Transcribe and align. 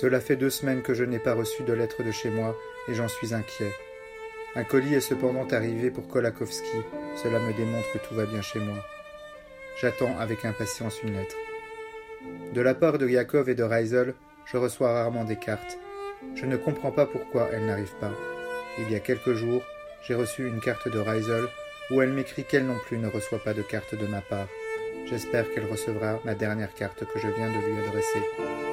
Cela 0.00 0.18
fait 0.18 0.36
deux 0.36 0.48
semaines 0.48 0.80
que 0.80 0.94
je 0.94 1.04
n'ai 1.04 1.18
pas 1.18 1.34
reçu 1.34 1.62
de 1.62 1.74
lettre 1.74 2.02
de 2.02 2.10
chez 2.10 2.30
moi 2.30 2.56
et 2.88 2.94
j'en 2.94 3.06
suis 3.06 3.34
inquiet. 3.34 3.70
Un 4.54 4.64
colis 4.64 4.94
est 4.94 5.00
cependant 5.00 5.46
arrivé 5.48 5.90
pour 5.90 6.08
Kolakowski. 6.08 6.78
Cela 7.22 7.38
me 7.38 7.52
démontre 7.52 7.92
que 7.92 7.98
tout 7.98 8.14
va 8.14 8.24
bien 8.24 8.40
chez 8.40 8.60
moi. 8.60 8.78
J'attends 9.78 10.18
avec 10.18 10.46
impatience 10.46 11.02
une 11.02 11.12
lettre. 11.12 11.36
De 12.54 12.62
la 12.62 12.74
part 12.74 12.96
de 12.96 13.06
Yakov 13.06 13.50
et 13.50 13.54
de 13.54 13.62
Reisel, 13.62 14.14
je 14.46 14.56
reçois 14.56 14.90
rarement 14.90 15.24
des 15.24 15.36
cartes. 15.36 15.78
Je 16.34 16.46
ne 16.46 16.56
comprends 16.56 16.92
pas 16.92 17.04
pourquoi 17.04 17.50
elles 17.52 17.66
n'arrivent 17.66 17.98
pas. 18.00 18.14
Il 18.78 18.90
y 18.90 18.94
a 18.94 19.00
quelques 19.00 19.34
jours, 19.34 19.62
j'ai 20.08 20.14
reçu 20.14 20.48
une 20.48 20.60
carte 20.60 20.88
de 20.88 20.98
Reisel 20.98 21.44
où 21.90 22.00
elle 22.00 22.14
m'écrit 22.14 22.44
qu'elle 22.44 22.64
non 22.64 22.78
plus 22.86 22.96
ne 22.96 23.08
reçoit 23.08 23.44
pas 23.44 23.52
de 23.52 23.60
carte 23.60 23.94
de 23.94 24.06
ma 24.06 24.22
part. 24.22 24.48
J'espère 25.04 25.52
qu'elle 25.52 25.70
recevra 25.70 26.20
ma 26.24 26.34
dernière 26.34 26.72
carte 26.72 27.04
que 27.04 27.18
je 27.18 27.28
viens 27.28 27.50
de 27.50 27.66
lui 27.66 27.86
adresser. 27.86 28.69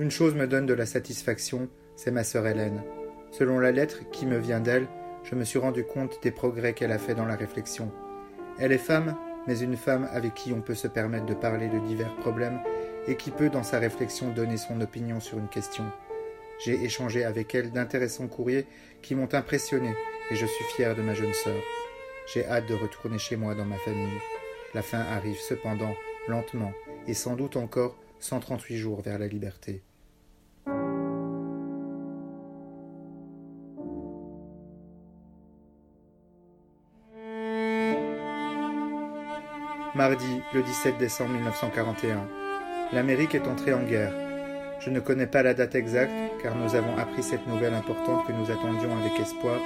Une 0.00 0.12
chose 0.12 0.36
me 0.36 0.46
donne 0.46 0.66
de 0.66 0.74
la 0.74 0.86
satisfaction, 0.86 1.68
c'est 1.96 2.12
ma 2.12 2.22
sœur 2.22 2.46
Hélène. 2.46 2.84
Selon 3.32 3.58
la 3.58 3.72
lettre 3.72 4.08
qui 4.12 4.26
me 4.26 4.38
vient 4.38 4.60
d'elle, 4.60 4.86
je 5.24 5.34
me 5.34 5.42
suis 5.42 5.58
rendu 5.58 5.82
compte 5.82 6.22
des 6.22 6.30
progrès 6.30 6.72
qu'elle 6.72 6.92
a 6.92 7.00
fait 7.00 7.16
dans 7.16 7.24
la 7.24 7.34
réflexion. 7.34 7.90
Elle 8.60 8.70
est 8.70 8.78
femme, 8.78 9.16
mais 9.48 9.58
une 9.58 9.76
femme 9.76 10.08
avec 10.12 10.34
qui 10.34 10.52
on 10.52 10.60
peut 10.60 10.76
se 10.76 10.86
permettre 10.86 11.26
de 11.26 11.34
parler 11.34 11.66
de 11.66 11.80
divers 11.80 12.14
problèmes 12.14 12.60
et 13.08 13.16
qui 13.16 13.32
peut 13.32 13.50
dans 13.50 13.64
sa 13.64 13.80
réflexion 13.80 14.30
donner 14.30 14.56
son 14.56 14.80
opinion 14.80 15.18
sur 15.18 15.36
une 15.36 15.48
question. 15.48 15.84
J'ai 16.64 16.84
échangé 16.84 17.24
avec 17.24 17.52
elle 17.56 17.72
d'intéressants 17.72 18.28
courriers 18.28 18.66
qui 19.02 19.16
m'ont 19.16 19.34
impressionné 19.34 19.96
et 20.30 20.36
je 20.36 20.46
suis 20.46 20.64
fier 20.76 20.94
de 20.94 21.02
ma 21.02 21.14
jeune 21.14 21.34
sœur. 21.34 21.60
J'ai 22.32 22.46
hâte 22.46 22.68
de 22.68 22.74
retourner 22.74 23.18
chez 23.18 23.34
moi 23.34 23.56
dans 23.56 23.64
ma 23.64 23.78
famille. 23.78 24.20
La 24.74 24.82
fin 24.82 25.00
arrive 25.00 25.40
cependant, 25.40 25.96
lentement, 26.28 26.72
et 27.08 27.14
sans 27.14 27.34
doute 27.34 27.56
encore 27.56 27.96
138 28.20 28.76
jours 28.76 29.02
vers 29.02 29.18
la 29.18 29.26
liberté. 29.26 29.82
Mardi, 39.98 40.42
le 40.54 40.62
17 40.62 40.96
décembre 40.96 41.32
1941. 41.32 42.24
L'Amérique 42.92 43.34
est 43.34 43.48
entrée 43.48 43.74
en 43.74 43.82
guerre. 43.82 44.12
Je 44.78 44.90
ne 44.90 45.00
connais 45.00 45.26
pas 45.26 45.42
la 45.42 45.54
date 45.54 45.74
exacte, 45.74 46.12
car 46.40 46.54
nous 46.54 46.76
avons 46.76 46.96
appris 46.96 47.24
cette 47.24 47.44
nouvelle 47.48 47.74
importante 47.74 48.24
que 48.24 48.30
nous 48.30 48.48
attendions 48.48 48.96
avec 48.96 49.18
espoir, 49.18 49.58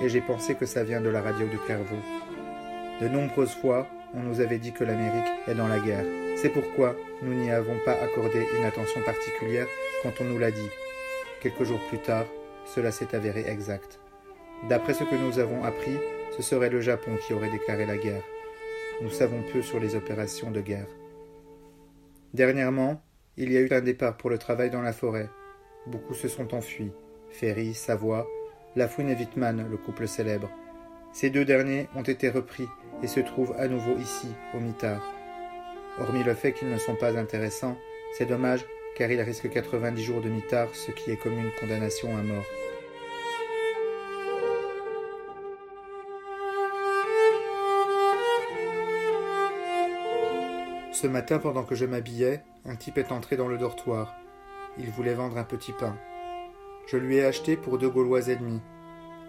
et 0.00 0.08
j'ai 0.08 0.20
pensé 0.20 0.56
que 0.56 0.66
ça 0.66 0.82
vient 0.82 1.00
de 1.00 1.08
la 1.08 1.22
radio 1.22 1.46
de 1.46 1.56
Clairvaux. 1.58 2.02
De 3.00 3.06
nombreuses 3.06 3.54
fois, 3.54 3.86
on 4.12 4.24
nous 4.24 4.40
avait 4.40 4.58
dit 4.58 4.72
que 4.72 4.82
l'Amérique 4.82 5.30
est 5.46 5.54
dans 5.54 5.68
la 5.68 5.78
guerre. 5.78 6.04
C'est 6.34 6.48
pourquoi 6.48 6.96
nous 7.22 7.34
n'y 7.34 7.52
avons 7.52 7.78
pas 7.84 7.94
accordé 8.02 8.44
une 8.58 8.64
attention 8.64 9.02
particulière 9.02 9.68
quand 10.02 10.20
on 10.20 10.24
nous 10.24 10.40
l'a 10.40 10.50
dit. 10.50 10.70
Quelques 11.40 11.62
jours 11.62 11.86
plus 11.90 11.98
tard, 11.98 12.24
cela 12.74 12.90
s'est 12.90 13.14
avéré 13.14 13.44
exact. 13.46 14.00
D'après 14.68 14.94
ce 14.94 15.04
que 15.04 15.14
nous 15.14 15.38
avons 15.38 15.62
appris, 15.62 15.96
ce 16.36 16.42
serait 16.42 16.70
le 16.70 16.80
Japon 16.80 17.12
qui 17.24 17.34
aurait 17.34 17.52
déclaré 17.52 17.86
la 17.86 17.96
guerre 17.98 18.24
nous 19.02 19.10
savons 19.10 19.42
peu 19.52 19.62
sur 19.62 19.78
les 19.78 19.94
opérations 19.94 20.50
de 20.50 20.60
guerre. 20.60 20.88
Dernièrement, 22.34 23.02
il 23.36 23.52
y 23.52 23.56
a 23.56 23.60
eu 23.60 23.68
un 23.70 23.80
départ 23.80 24.16
pour 24.16 24.30
le 24.30 24.38
travail 24.38 24.70
dans 24.70 24.82
la 24.82 24.92
forêt. 24.92 25.28
Beaucoup 25.86 26.14
se 26.14 26.28
sont 26.28 26.54
enfuis. 26.54 26.92
Ferry, 27.30 27.74
Savoie, 27.74 28.26
Lafouine 28.74 29.10
et 29.10 29.14
Wittmann, 29.14 29.66
le 29.70 29.76
couple 29.76 30.08
célèbre. 30.08 30.50
Ces 31.12 31.30
deux 31.30 31.44
derniers 31.44 31.88
ont 31.94 32.02
été 32.02 32.28
repris 32.28 32.66
et 33.02 33.06
se 33.06 33.20
trouvent 33.20 33.54
à 33.58 33.68
nouveau 33.68 33.96
ici, 33.98 34.28
au 34.54 34.60
mitard. 34.60 35.02
Hormis 35.98 36.24
le 36.24 36.34
fait 36.34 36.52
qu'ils 36.52 36.70
ne 36.70 36.78
sont 36.78 36.96
pas 36.96 37.16
intéressants, 37.18 37.76
c'est 38.16 38.26
dommage 38.26 38.64
car 38.96 39.10
ils 39.10 39.20
risquent 39.20 39.50
90 39.50 40.02
jours 40.02 40.20
de 40.22 40.30
mitard, 40.30 40.74
ce 40.74 40.90
qui 40.90 41.10
est 41.10 41.16
comme 41.16 41.38
une 41.38 41.52
condamnation 41.60 42.16
à 42.16 42.22
mort. 42.22 42.44
Ce 50.96 51.06
matin, 51.06 51.38
pendant 51.38 51.62
que 51.62 51.74
je 51.74 51.84
m'habillais, 51.84 52.40
un 52.64 52.74
type 52.74 52.96
est 52.96 53.12
entré 53.12 53.36
dans 53.36 53.48
le 53.48 53.58
dortoir. 53.58 54.16
Il 54.78 54.88
voulait 54.88 55.12
vendre 55.12 55.36
un 55.36 55.44
petit 55.44 55.72
pain. 55.72 55.94
Je 56.86 56.96
lui 56.96 57.16
ai 57.16 57.24
acheté 57.26 57.58
pour 57.58 57.76
deux 57.76 57.90
Gaulois 57.90 58.28
ennemis. 58.28 58.62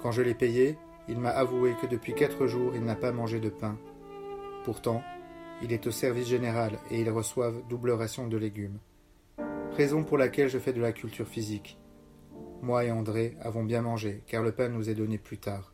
Quand 0.00 0.12
je 0.12 0.22
l'ai 0.22 0.36
payé, 0.36 0.78
il 1.08 1.18
m'a 1.18 1.30
avoué 1.30 1.74
que 1.82 1.88
depuis 1.88 2.14
quatre 2.14 2.46
jours 2.46 2.76
il 2.76 2.84
n'a 2.84 2.94
pas 2.94 3.10
mangé 3.10 3.40
de 3.40 3.48
pain. 3.48 3.76
Pourtant, 4.64 5.02
il 5.60 5.72
est 5.72 5.84
au 5.88 5.90
service 5.90 6.28
général 6.28 6.78
et 6.92 7.00
il 7.00 7.10
reçoit 7.10 7.52
double 7.68 7.90
ration 7.90 8.28
de 8.28 8.36
légumes. 8.36 8.78
Raison 9.72 10.04
pour 10.04 10.16
laquelle 10.16 10.48
je 10.48 10.60
fais 10.60 10.72
de 10.72 10.80
la 10.80 10.92
culture 10.92 11.26
physique. 11.26 11.76
Moi 12.62 12.84
et 12.84 12.92
André 12.92 13.36
avons 13.40 13.64
bien 13.64 13.82
mangé, 13.82 14.22
car 14.28 14.44
le 14.44 14.52
pain 14.52 14.68
nous 14.68 14.90
est 14.90 14.94
donné 14.94 15.18
plus 15.18 15.38
tard. 15.38 15.72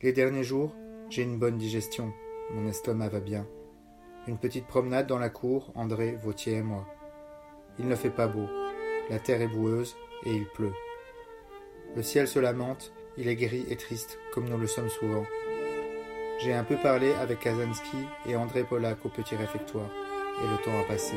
Les 0.00 0.12
derniers 0.12 0.44
jours, 0.44 0.76
j'ai 1.10 1.22
une 1.22 1.40
bonne 1.40 1.58
digestion. 1.58 2.12
Mon 2.54 2.68
estomac 2.68 3.08
va 3.08 3.18
bien. 3.18 3.48
Une 4.28 4.38
petite 4.38 4.66
promenade 4.66 5.08
dans 5.08 5.18
la 5.18 5.30
cour, 5.30 5.72
André, 5.74 6.16
Vautier 6.22 6.54
et 6.54 6.62
moi. 6.62 6.86
Il 7.78 7.88
ne 7.88 7.96
fait 7.96 8.10
pas 8.10 8.28
beau. 8.28 8.46
La 9.10 9.18
terre 9.18 9.42
est 9.42 9.48
boueuse 9.48 9.96
et 10.24 10.30
il 10.30 10.46
pleut. 10.46 10.74
Le 11.96 12.02
ciel 12.02 12.28
se 12.28 12.38
lamente, 12.38 12.92
il 13.18 13.26
est 13.26 13.34
gris 13.34 13.66
et 13.68 13.76
triste, 13.76 14.18
comme 14.32 14.48
nous 14.48 14.58
le 14.58 14.68
sommes 14.68 14.88
souvent. 14.88 15.24
J'ai 16.38 16.54
un 16.54 16.64
peu 16.64 16.76
parlé 16.76 17.12
avec 17.14 17.40
Kazansky 17.40 17.98
et 18.26 18.36
André 18.36 18.62
Polak 18.62 19.04
au 19.04 19.08
petit 19.08 19.34
réfectoire, 19.34 19.90
et 20.42 20.48
le 20.48 20.64
temps 20.64 20.80
a 20.80 20.84
passé. 20.84 21.16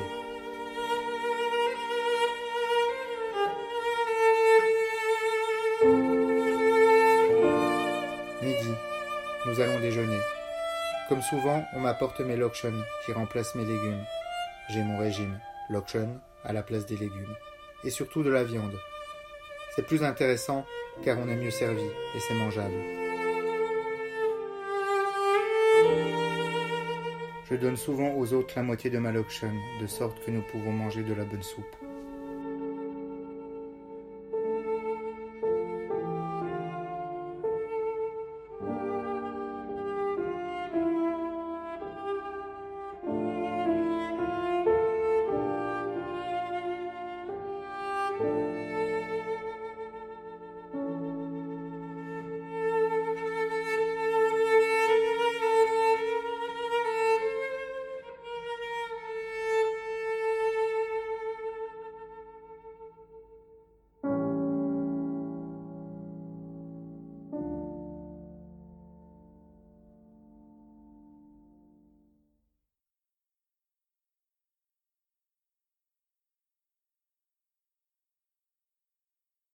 Comme 11.08 11.22
souvent, 11.22 11.64
on 11.74 11.82
m'apporte 11.82 12.20
mes 12.22 12.36
lokshen 12.36 12.74
qui 13.06 13.12
remplacent 13.12 13.54
mes 13.54 13.64
légumes. 13.64 14.04
J'ai 14.70 14.82
mon 14.82 14.98
régime, 14.98 15.40
lokshen 15.70 16.20
à 16.44 16.52
la 16.52 16.64
place 16.64 16.88
des 16.88 16.98
légumes. 16.98 17.36
Et 17.84 17.92
surtout 17.92 18.24
de 18.24 18.32
la 18.32 18.44
viande. 18.44 18.74
C'est 19.76 19.86
plus 19.86 20.04
intéressant 20.04 20.66
car 21.04 21.20
on 21.20 21.30
est 21.30 21.36
mieux 21.36 21.52
servi 21.52 21.84
et 21.84 22.20
c'est 22.20 22.34
mangeable. 22.34 22.74
Je 27.52 27.56
donne 27.56 27.78
souvent 27.78 28.16
aux 28.16 28.34
autres 28.34 28.54
la 28.56 28.64
moitié 28.64 28.90
de 28.90 28.98
ma 28.98 29.12
lokshen, 29.12 29.54
de 29.80 29.86
sorte 29.86 30.20
que 30.26 30.32
nous 30.32 30.42
pouvons 30.42 30.72
manger 30.72 31.04
de 31.04 31.14
la 31.14 31.26
bonne 31.26 31.44
soupe. 31.44 31.76